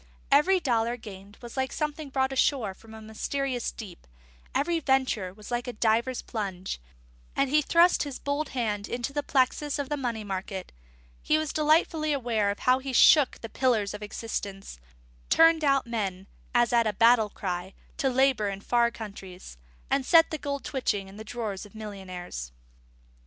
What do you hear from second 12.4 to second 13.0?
of how he